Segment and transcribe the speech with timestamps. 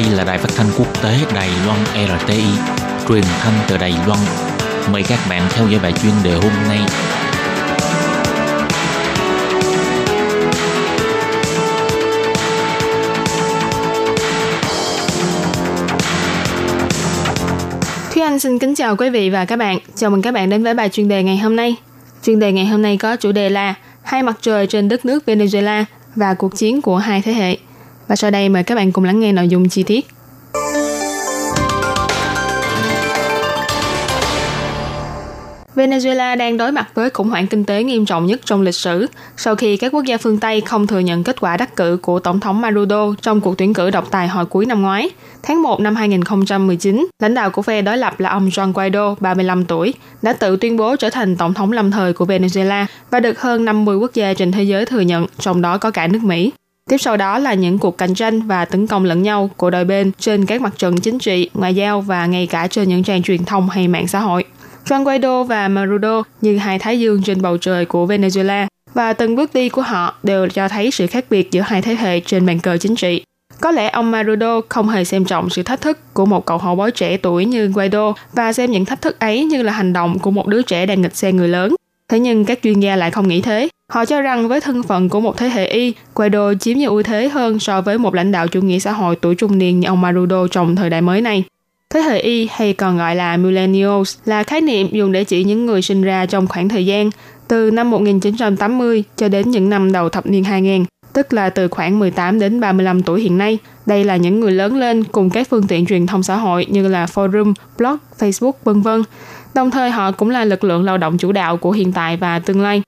[0.00, 1.78] Đây là đài phát thanh quốc tế Đài Loan
[2.20, 2.44] RTI,
[3.08, 4.18] truyền thanh từ Đài Loan.
[4.92, 6.78] Mời các bạn theo dõi bài chuyên đề hôm nay.
[18.12, 19.78] Thúy Anh xin kính chào quý vị và các bạn.
[19.94, 21.76] Chào mừng các bạn đến với bài chuyên đề ngày hôm nay.
[22.22, 25.22] Chuyên đề ngày hôm nay có chủ đề là Hai mặt trời trên đất nước
[25.26, 27.56] Venezuela và cuộc chiến của hai thế hệ.
[28.10, 30.06] Và sau đây mời các bạn cùng lắng nghe nội dung chi tiết.
[35.74, 39.06] Venezuela đang đối mặt với khủng hoảng kinh tế nghiêm trọng nhất trong lịch sử
[39.36, 42.18] sau khi các quốc gia phương Tây không thừa nhận kết quả đắc cử của
[42.18, 45.10] Tổng thống Maduro trong cuộc tuyển cử độc tài hồi cuối năm ngoái.
[45.42, 49.64] Tháng 1 năm 2019, lãnh đạo của phe đối lập là ông Juan Guaido, 35
[49.64, 53.40] tuổi, đã tự tuyên bố trở thành tổng thống lâm thời của Venezuela và được
[53.40, 56.52] hơn 50 quốc gia trên thế giới thừa nhận, trong đó có cả nước Mỹ.
[56.90, 59.84] Tiếp sau đó là những cuộc cạnh tranh và tấn công lẫn nhau của đôi
[59.84, 63.22] bên trên các mặt trận chính trị, ngoại giao và ngay cả trên những trang
[63.22, 64.44] truyền thông hay mạng xã hội.
[64.84, 69.36] Juan Guaido và Maduro như hai thái dương trên bầu trời của Venezuela và từng
[69.36, 72.46] bước đi của họ đều cho thấy sự khác biệt giữa hai thế hệ trên
[72.46, 73.24] bàn cờ chính trị.
[73.60, 76.76] Có lẽ ông Maduro không hề xem trọng sự thách thức của một cậu hậu
[76.76, 80.18] bối trẻ tuổi như Guaido và xem những thách thức ấy như là hành động
[80.18, 81.74] của một đứa trẻ đang nghịch xe người lớn.
[82.08, 83.68] Thế nhưng các chuyên gia lại không nghĩ thế.
[83.90, 87.02] Họ cho rằng với thân phận của một thế hệ Y, Guaido chiếm nhiều ưu
[87.02, 89.88] thế hơn so với một lãnh đạo chủ nghĩa xã hội tuổi trung niên như
[89.88, 91.44] ông Maduro trong thời đại mới này.
[91.90, 95.66] Thế hệ Y hay còn gọi là Millennials là khái niệm dùng để chỉ những
[95.66, 97.10] người sinh ra trong khoảng thời gian
[97.48, 101.98] từ năm 1980 cho đến những năm đầu thập niên 2000, tức là từ khoảng
[101.98, 103.58] 18 đến 35 tuổi hiện nay.
[103.86, 106.88] Đây là những người lớn lên cùng các phương tiện truyền thông xã hội như
[106.88, 109.02] là forum, blog, Facebook, vân vân.
[109.54, 112.38] Đồng thời họ cũng là lực lượng lao động chủ đạo của hiện tại và
[112.38, 112.82] tương lai.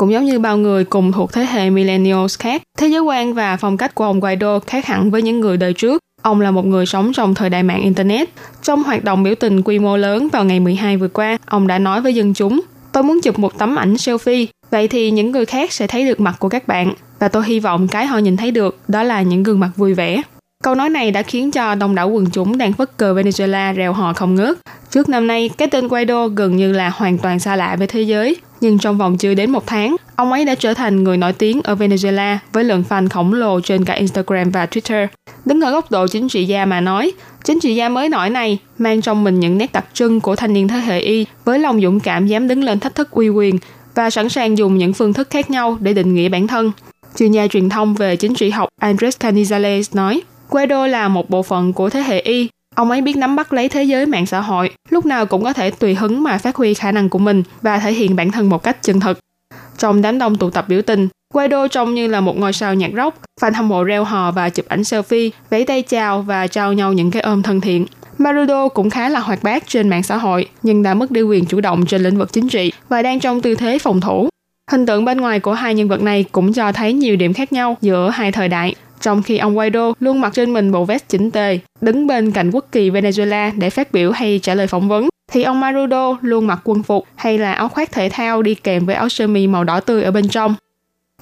[0.00, 3.56] Cũng giống như bao người cùng thuộc thế hệ millennials khác, thế giới quan và
[3.56, 6.02] phong cách của ông Guaido khác hẳn với những người đời trước.
[6.22, 8.28] Ông là một người sống trong thời đại mạng Internet.
[8.62, 11.78] Trong hoạt động biểu tình quy mô lớn vào ngày 12 vừa qua, ông đã
[11.78, 12.60] nói với dân chúng,
[12.92, 16.20] tôi muốn chụp một tấm ảnh selfie, vậy thì những người khác sẽ thấy được
[16.20, 16.94] mặt của các bạn.
[17.18, 19.94] Và tôi hy vọng cái họ nhìn thấy được đó là những gương mặt vui
[19.94, 20.22] vẻ.
[20.64, 23.92] Câu nói này đã khiến cho đông đảo quần chúng đang phất cờ Venezuela reo
[23.92, 24.58] hò không ngớt.
[24.90, 28.02] Trước năm nay, cái tên Guaido gần như là hoàn toàn xa lạ với thế
[28.02, 28.36] giới.
[28.60, 31.60] Nhưng trong vòng chưa đến một tháng, ông ấy đã trở thành người nổi tiếng
[31.64, 35.06] ở Venezuela với lượng fan khổng lồ trên cả Instagram và Twitter.
[35.44, 37.12] Đứng ở góc độ chính trị gia mà nói,
[37.44, 40.52] chính trị gia mới nổi này mang trong mình những nét đặc trưng của thanh
[40.52, 43.58] niên thế hệ Y với lòng dũng cảm dám đứng lên thách thức uy quyền
[43.94, 46.72] và sẵn sàng dùng những phương thức khác nhau để định nghĩa bản thân.
[47.18, 51.42] Chuyên gia truyền thông về chính trị học Andres Canizales nói, Guaido là một bộ
[51.42, 52.48] phận của thế hệ Y.
[52.80, 55.52] Ông ấy biết nắm bắt lấy thế giới mạng xã hội, lúc nào cũng có
[55.52, 58.48] thể tùy hứng mà phát huy khả năng của mình và thể hiện bản thân
[58.48, 59.18] một cách chân thực.
[59.78, 62.90] Trong đám đông tụ tập biểu tình, Guaido trông như là một ngôi sao nhạc
[62.96, 66.72] rock, fan hâm mộ reo hò và chụp ảnh selfie, vẫy tay chào và trao
[66.72, 67.86] nhau những cái ôm thân thiện.
[68.18, 71.44] Marudo cũng khá là hoạt bát trên mạng xã hội, nhưng đã mất đi quyền
[71.44, 74.28] chủ động trên lĩnh vực chính trị và đang trong tư thế phòng thủ.
[74.70, 77.52] Hình tượng bên ngoài của hai nhân vật này cũng cho thấy nhiều điểm khác
[77.52, 78.74] nhau giữa hai thời đại.
[79.00, 82.50] Trong khi ông Guaido luôn mặc trên mình bộ vest chỉnh tề, đứng bên cạnh
[82.50, 86.46] quốc kỳ Venezuela để phát biểu hay trả lời phỏng vấn, thì ông Maduro luôn
[86.46, 89.46] mặc quân phục hay là áo khoác thể thao đi kèm với áo sơ mi
[89.46, 90.54] màu đỏ tươi ở bên trong.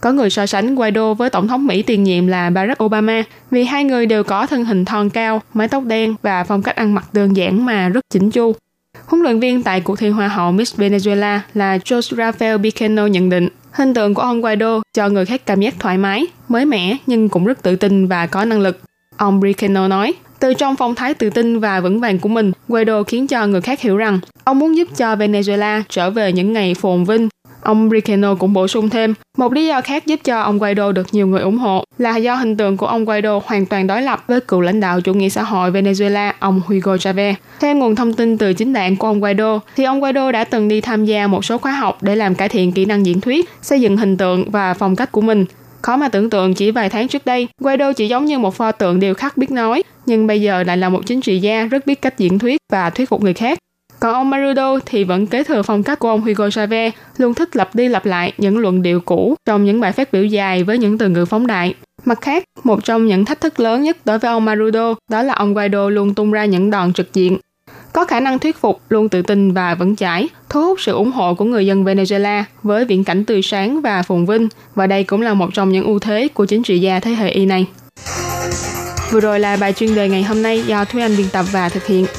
[0.00, 3.64] Có người so sánh Guaido với tổng thống Mỹ tiền nhiệm là Barack Obama vì
[3.64, 6.94] hai người đều có thân hình thon cao, mái tóc đen và phong cách ăn
[6.94, 8.52] mặc đơn giản mà rất chỉnh chu.
[9.06, 13.30] Huấn luyện viên tại cuộc thi Hoa hậu Miss Venezuela là Jose Rafael Biceno nhận
[13.30, 16.96] định hình tượng của ông Guaido cho người khác cảm giác thoải mái, mới mẻ
[17.06, 18.80] nhưng cũng rất tự tin và có năng lực.
[19.16, 23.02] Ông Biceno nói, từ trong phong thái tự tin và vững vàng của mình, Guaido
[23.02, 26.74] khiến cho người khác hiểu rằng ông muốn giúp cho Venezuela trở về những ngày
[26.74, 27.28] phồn vinh
[27.62, 31.06] Ông Ricano cũng bổ sung thêm, một lý do khác giúp cho ông Guaido được
[31.12, 34.24] nhiều người ủng hộ là do hình tượng của ông Guaido hoàn toàn đối lập
[34.26, 37.34] với cựu lãnh đạo chủ nghĩa xã hội Venezuela, ông Hugo Chavez.
[37.60, 40.68] Theo nguồn thông tin từ chính đảng của ông Guaido, thì ông Guaido đã từng
[40.68, 43.48] đi tham gia một số khóa học để làm cải thiện kỹ năng diễn thuyết,
[43.62, 45.44] xây dựng hình tượng và phong cách của mình.
[45.82, 48.72] Khó mà tưởng tượng chỉ vài tháng trước đây, Guaido chỉ giống như một pho
[48.72, 51.86] tượng điều khắc biết nói, nhưng bây giờ lại là một chính trị gia rất
[51.86, 53.58] biết cách diễn thuyết và thuyết phục người khác.
[54.00, 57.56] Còn ông Marudo thì vẫn kế thừa phong cách của ông Hugo Chavez, luôn thích
[57.56, 60.78] lặp đi lặp lại những luận điệu cũ trong những bài phát biểu dài với
[60.78, 61.74] những từ ngữ phóng đại.
[62.04, 65.34] Mặt khác, một trong những thách thức lớn nhất đối với ông Marudo đó là
[65.34, 67.38] ông Guaido luôn tung ra những đòn trực diện.
[67.92, 71.12] Có khả năng thuyết phục, luôn tự tin và vững chãi, thu hút sự ủng
[71.12, 75.04] hộ của người dân Venezuela với viễn cảnh tươi sáng và phồn vinh, và đây
[75.04, 77.66] cũng là một trong những ưu thế của chính trị gia thế hệ Y này.
[79.10, 81.68] Vừa rồi là bài chuyên đề ngày hôm nay do Thúy Anh biên tập và
[81.68, 82.06] thực hiện.